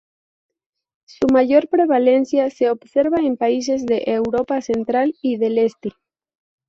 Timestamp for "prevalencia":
1.67-2.49